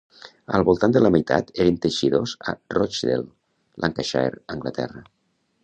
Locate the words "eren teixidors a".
1.65-2.55